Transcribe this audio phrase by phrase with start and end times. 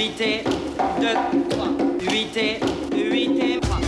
[0.00, 0.44] 8 et
[0.98, 1.08] 2,
[1.50, 1.68] 3.
[2.10, 2.58] 8 et
[2.96, 3.80] 8 et 3.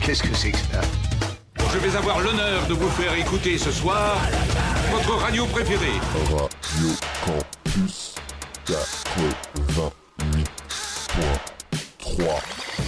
[0.00, 0.80] Qu'est-ce que c'est que ça
[1.72, 4.16] Je vais avoir l'honneur de vous faire écouter ce soir
[4.92, 5.98] votre radio préférée.
[6.30, 6.94] Radio
[7.26, 8.14] Campus
[8.64, 9.90] 88.3.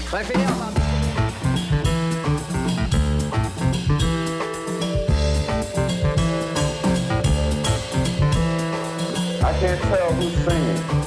[0.07, 0.73] Préféré enfin.
[9.43, 11.06] I can't tell who's singing.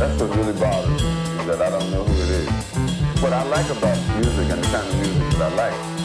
[0.00, 1.10] That's what really bothers me,
[1.40, 3.20] is that I don't know who it is.
[3.20, 5.99] What I like about music and the kind of music that I like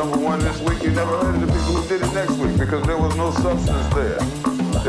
[0.00, 2.56] number one this week, you never heard of the people who did it next week
[2.56, 4.16] because there was no substance there.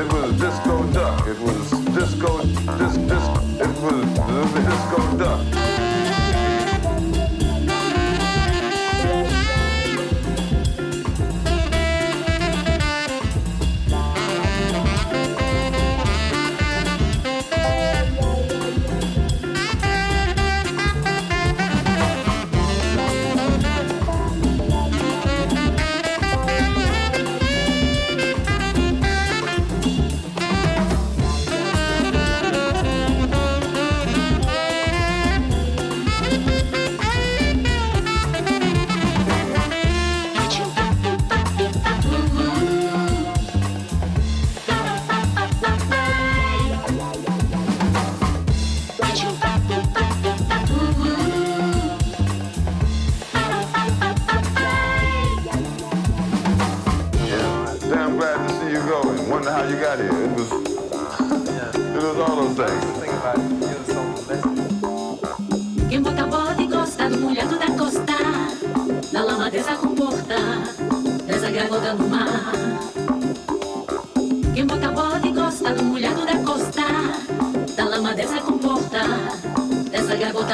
[0.01, 1.27] It was disco duck.
[1.27, 2.41] It was disco,
[2.77, 3.25] dis, dis,
[3.59, 5.80] it was disco duck.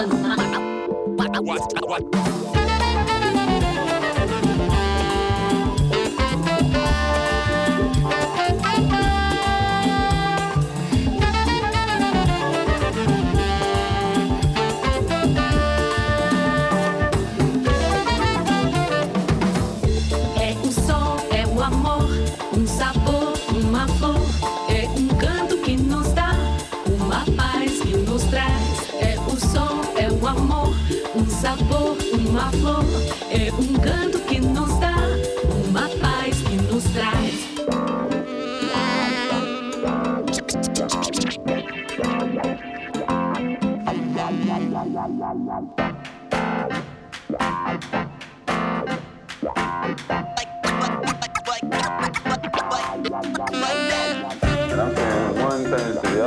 [0.07, 2.56] Dessa gravota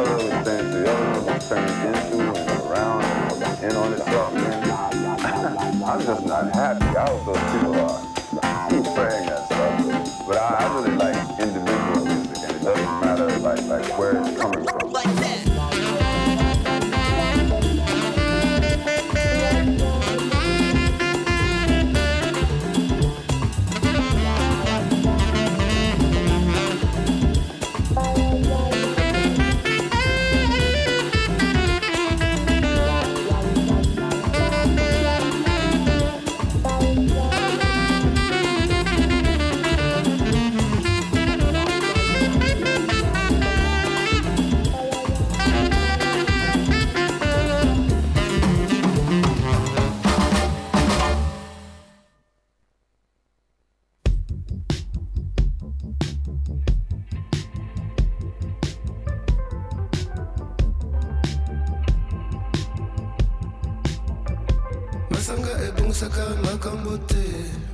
[0.00, 4.32] other, the other one, and around and in on itself.
[5.84, 6.84] I'm just not happy.
[6.84, 8.00] I hope those people are
[8.70, 10.26] keep saying that stuff.
[10.26, 14.36] But I, I really like individual music, and it doesn't matter like like where it's
[14.40, 14.49] coming
[65.20, 67.24] masanga ebongisaka makambo te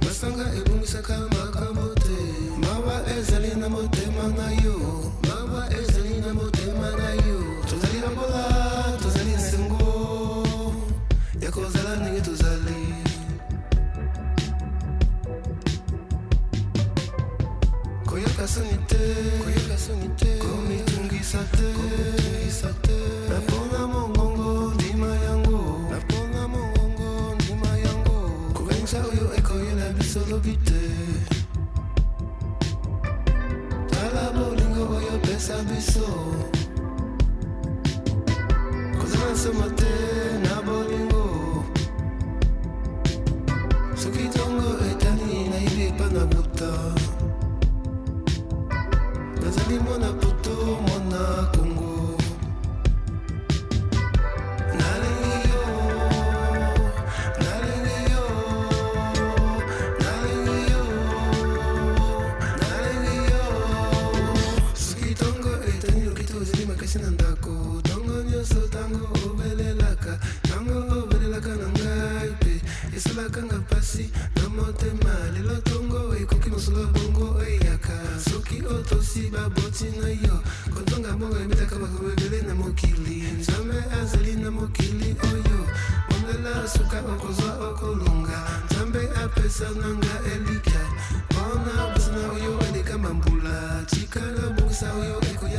[0.02, 2.18] masanga ebongisaka makambo te
[2.58, 4.74] mawa ezali na motema na yo.
[5.28, 7.38] Mawa ezali na motema na yo.
[7.70, 8.42] Tozali bambola
[9.02, 9.86] tozali nsengo
[11.40, 12.80] ya kozala ndenge tozali.
[18.06, 19.02] Koyoka soni te
[20.42, 22.98] komitungisa te komitungisa te
[33.90, 36.08] tala bolingo oyo pesa biso
[38.98, 39.32] kozala
[40.44, 41.24] na bolingo.
[44.00, 46.72] Soki ntongo etani nayibi epa na buta
[49.40, 50.54] nazali mwana poto
[50.86, 51.20] mwana
[51.52, 51.85] kongo
[68.96, 70.12] ntango obelelaka
[70.44, 71.50] ntango obelelaka
[76.94, 77.92] bongo eyaka.
[77.92, 78.20] Na
[80.24, 80.36] yo
[84.02, 84.32] azali
[87.14, 87.50] okozwa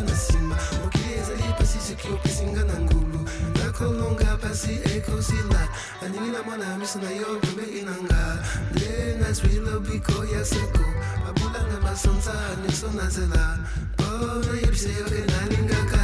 [0.02, 0.56] nsima.
[0.84, 3.20] mokili ezali pasi soki opesinga na ngulu
[3.58, 5.64] nakolonga pasi ekosila
[6.02, 8.22] naningi na mwana miso na yo pembe inanga
[8.72, 10.86] nde nazwi lobiko ya seko
[11.26, 13.58] babulanga basanza nyonso na nzela
[13.94, 14.08] mpo
[14.46, 16.02] nayebisa yo e nalingaka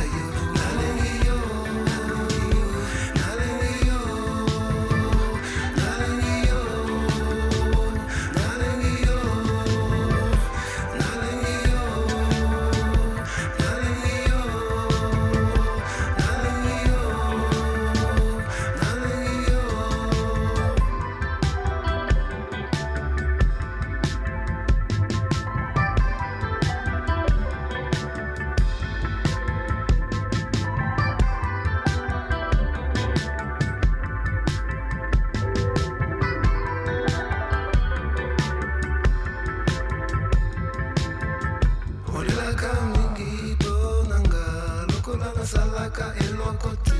[45.44, 46.96] lokola nasalaka eloko te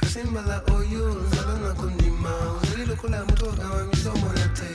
[0.00, 2.30] kasi mbala oyo nzala na kondima.
[2.62, 4.66] Ozali lokola moto akama miso mona te.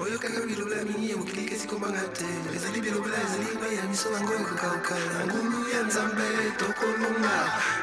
[0.00, 2.24] Oyokaka bilobela mingi ya mokili kesi kombanga te.
[2.54, 6.26] Ezali bilobela ezali mai ya miso nango ekokauka na ngulu ya nzambe
[6.58, 7.36] tokolonga.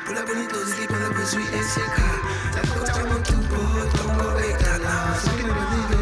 [0.03, 2.07] Mpona boni tozili mpona bozwi esieka.
[2.53, 3.61] Takota motupo
[3.97, 5.92] tongo ekala soki na bazilo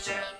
[0.00, 0.37] Thank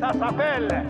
[0.00, 0.84] Ça s'appelle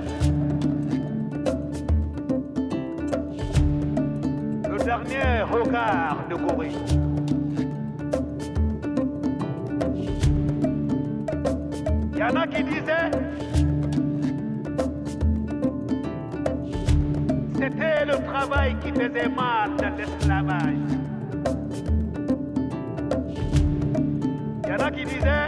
[4.68, 6.72] le dernier regard de Corée.
[12.12, 13.10] Il y en a qui disaient
[17.54, 20.74] c'était le travail qui faisait mal dans l'esclavage.
[24.64, 25.43] Il y en a qui disaient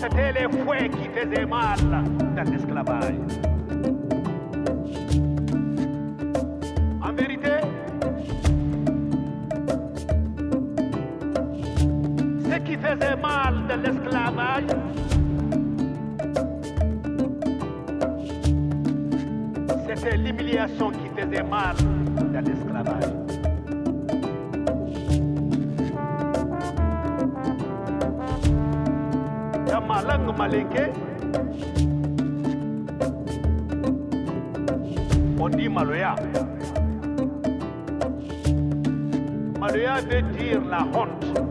[0.00, 1.78] c'était les fouets qui faisaient mal
[2.34, 3.49] dans l'esclavage.
[35.40, 36.14] On dit maloya.
[39.58, 41.49] Maloya veut dire la honte.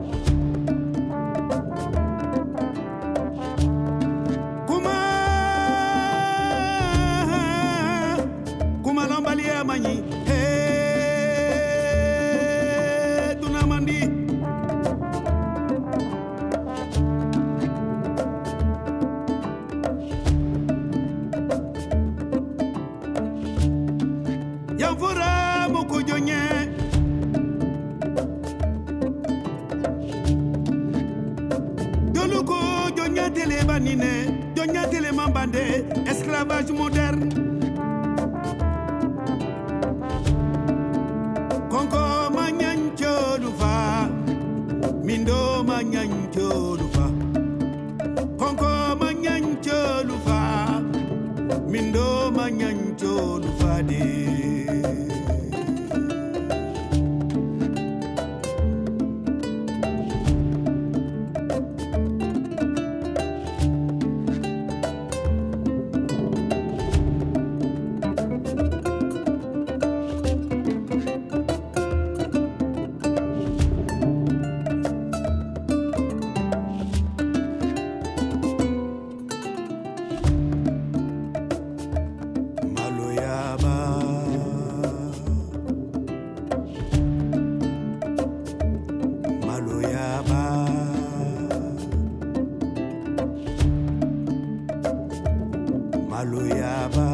[96.20, 97.09] aleluia.